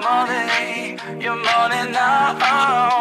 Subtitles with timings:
[0.00, 2.93] more than me, you're more.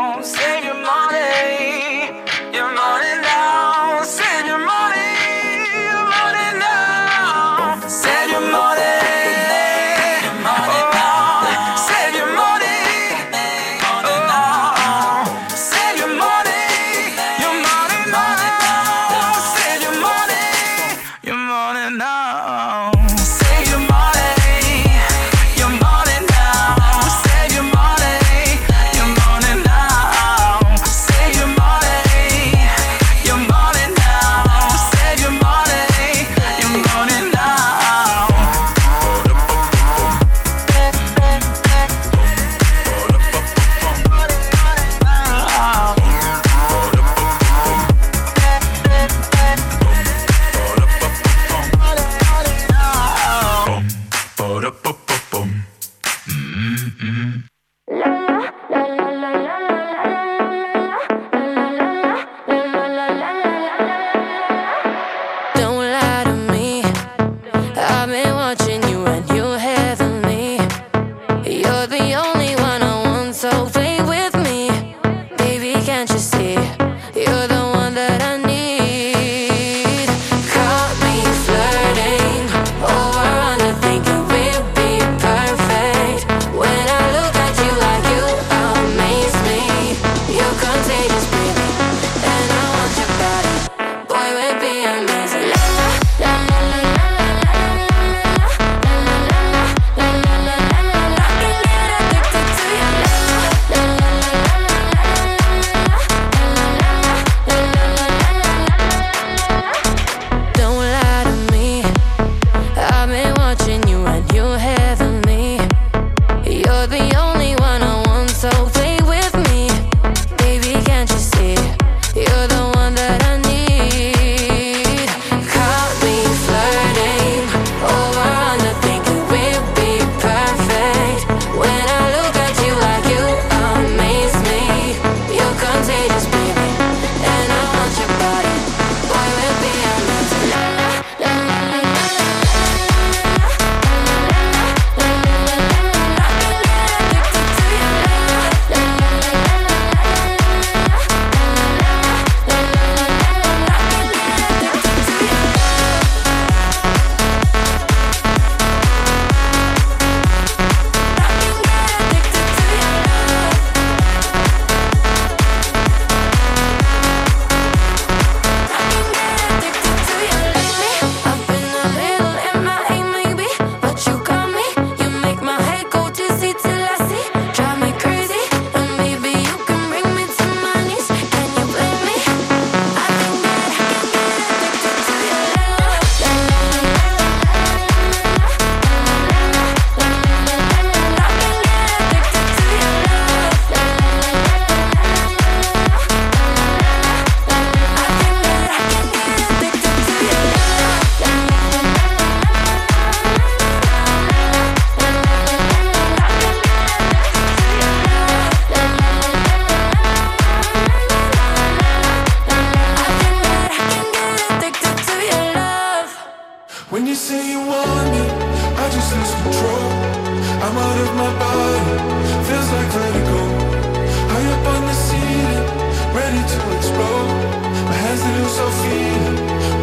[228.54, 229.10] So Sophie,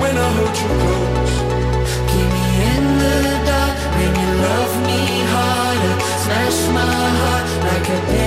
[0.00, 1.34] when I hold you close.
[2.10, 3.18] Keep me in the
[3.50, 5.00] dark, make me love me
[5.32, 5.94] harder.
[6.22, 8.19] Smash my heart like a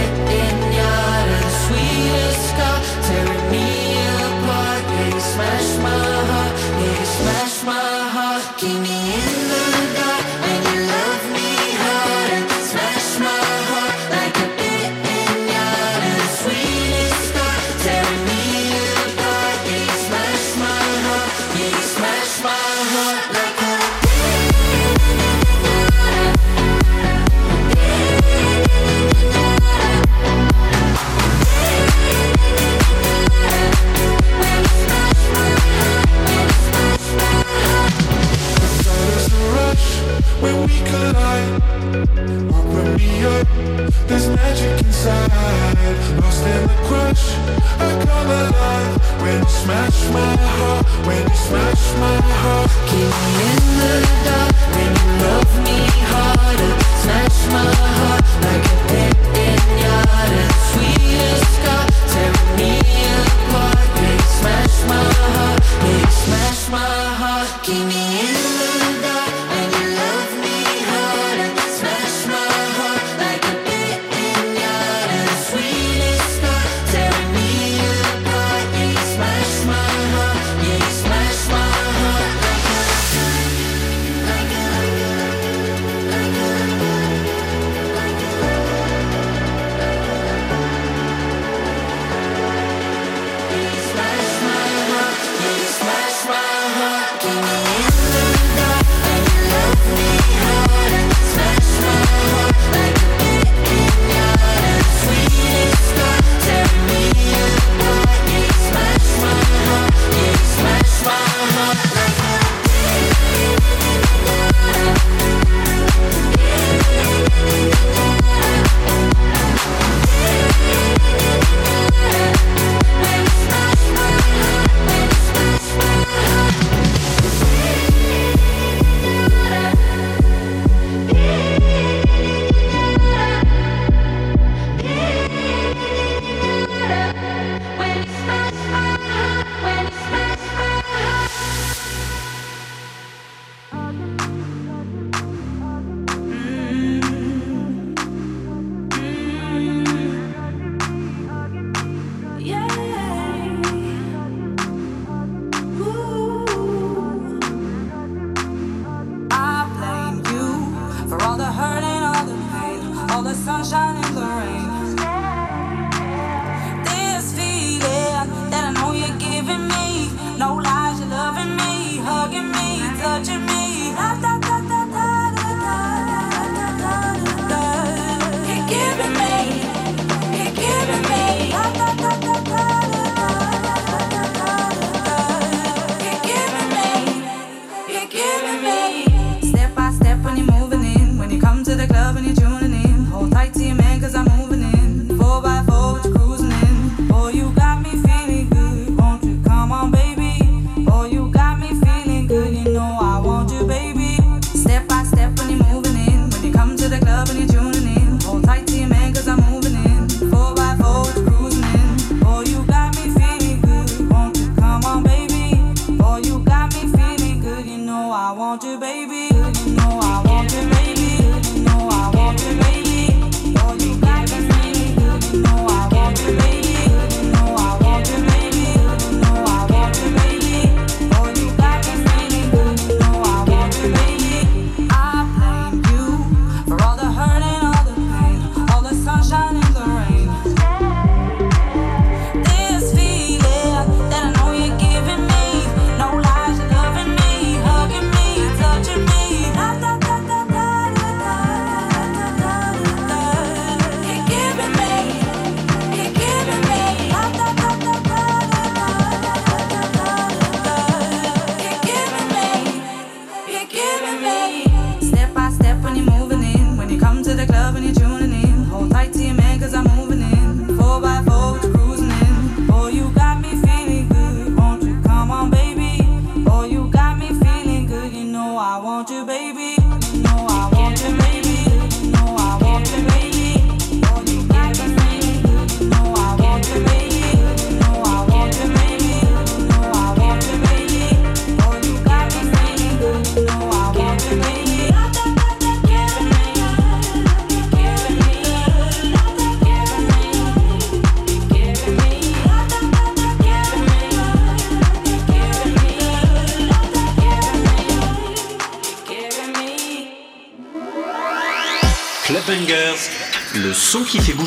[49.22, 52.70] When you smash my heart When you smash my heart.
[52.90, 53.96] Keep me in the
[54.26, 55.78] dark When you love me
[56.12, 56.74] harder.
[57.02, 57.93] Smash my heart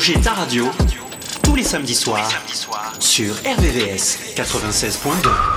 [0.07, 0.65] Bouger ta radio,
[1.43, 2.31] tous les samedis soirs,
[2.99, 5.56] sur RVVS 96.2.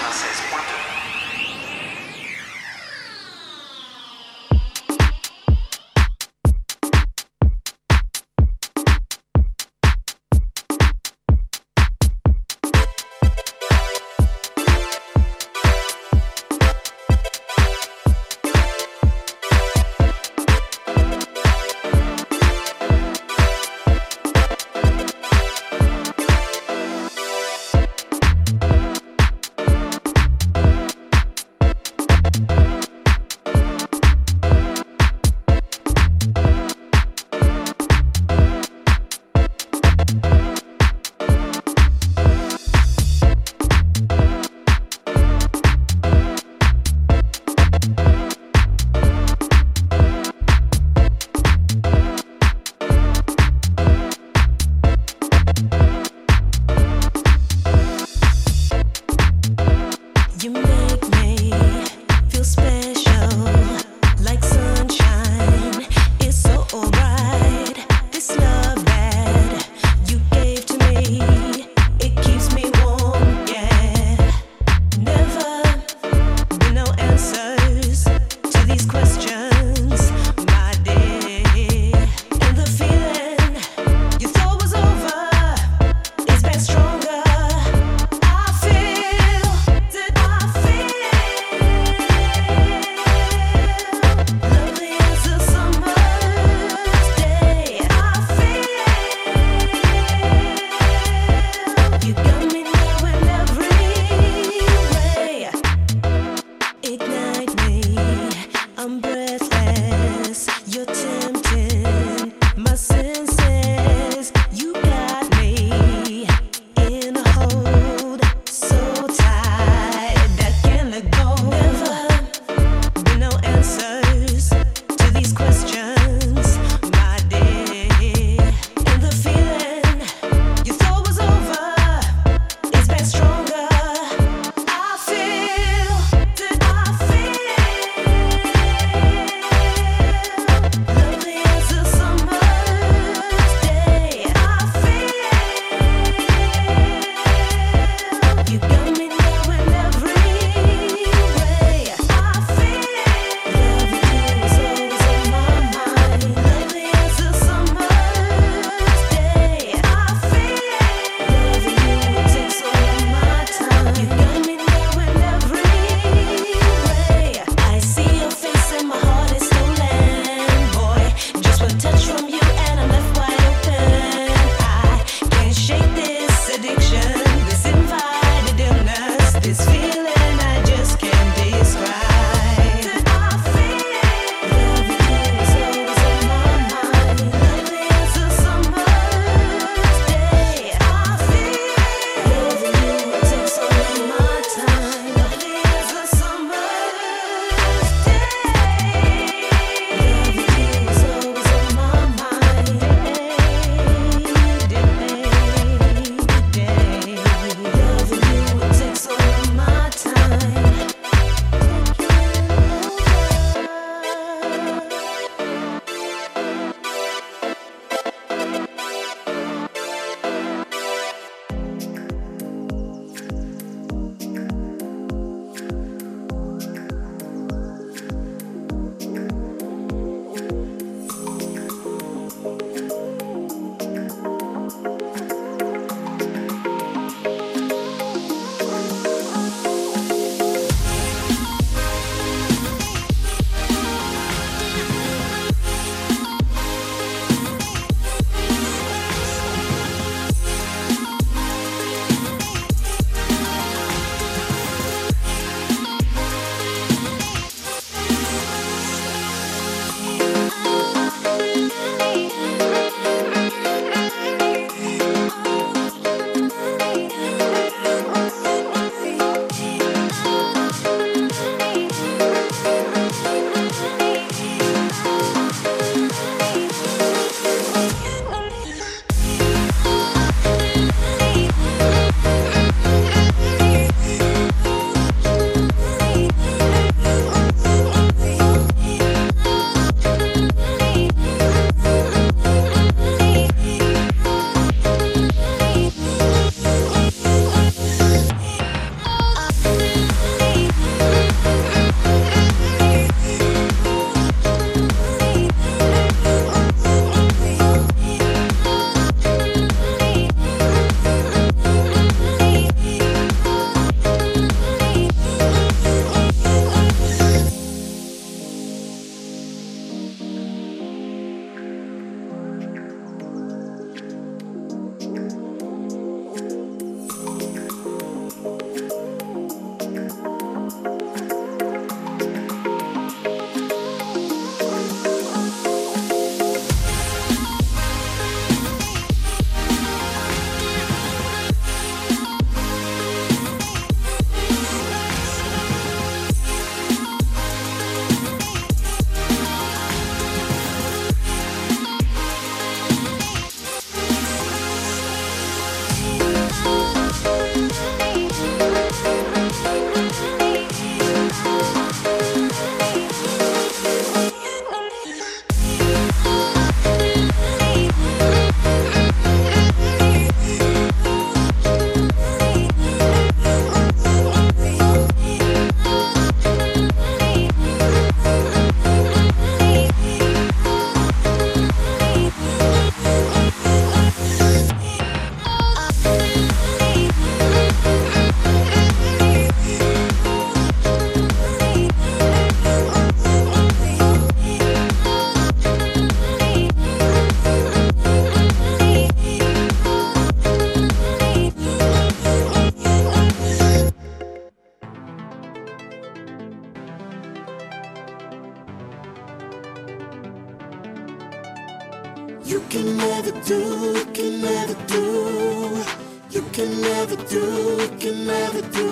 [412.51, 415.85] You can never do, you can never do.
[416.31, 417.39] You can never do,
[417.79, 418.89] you can never do.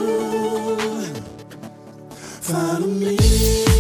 [2.16, 3.79] Follow me.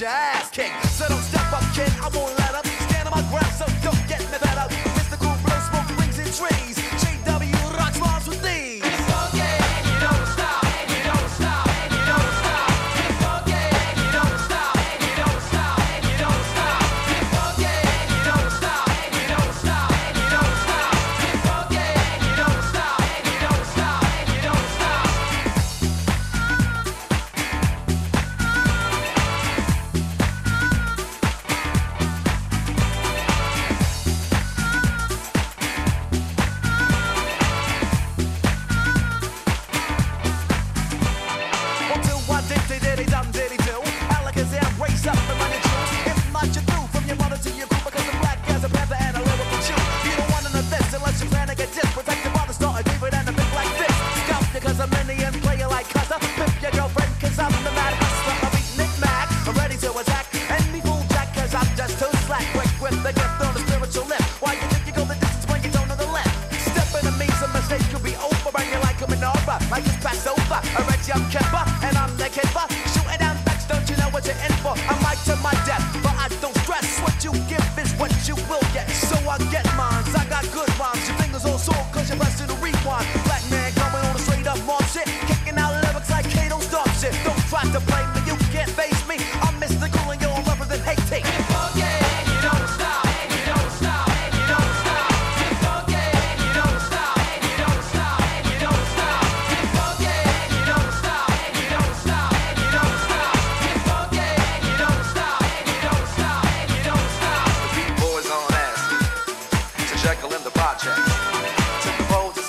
[0.00, 0.50] your ass.
[0.96, 2.69] So don't step up, kid, I won't let up.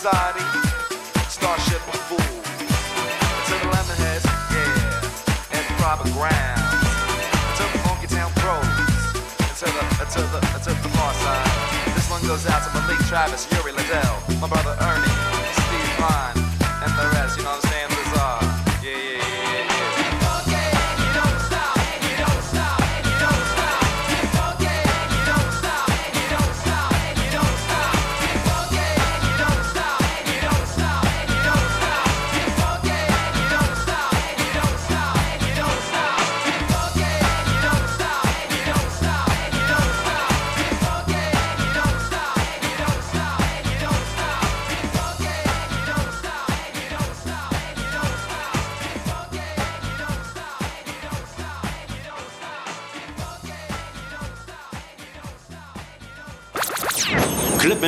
[0.01, 0.41] society.
[1.29, 2.45] Starship of fools.
[3.45, 6.57] To the lemonheads, yeah, and proper ground.
[7.57, 8.65] To the funky town pros.
[9.61, 9.83] To the,
[10.15, 11.93] to the, to the far side.
[11.93, 15.17] This one goes out to Malik Travis, Yuri Liddell, my brother Ernie,
[15.61, 16.37] Steve Vine,
[16.81, 17.89] and the rest, you know what I'm saying?
[17.89, 18.41] Bizarre.
[18.81, 19.10] Yeah, yeah.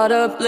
[0.00, 0.40] caught up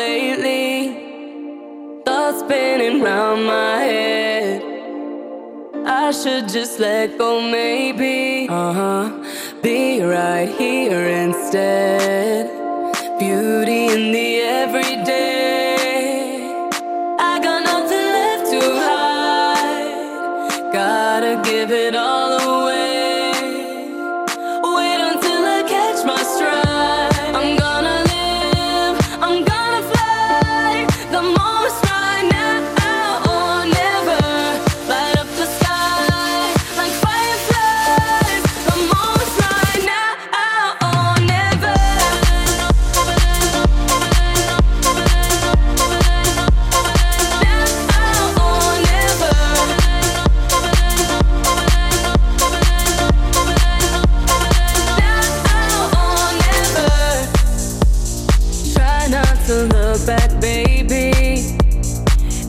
[60.16, 61.12] back, baby.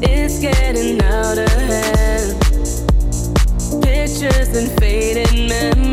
[0.01, 2.41] It's getting out of hand.
[3.81, 5.92] Pictures and fading memories.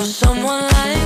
[0.00, 0.99] for someone like